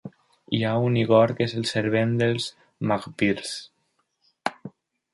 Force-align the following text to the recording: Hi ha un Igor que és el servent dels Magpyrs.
Hi 0.57 0.61
ha 0.63 0.71
un 0.85 0.97
Igor 1.01 1.33
que 1.41 1.47
és 1.51 1.53
el 1.61 1.69
servent 1.73 2.17
dels 2.23 2.49
Magpyrs. 2.93 3.55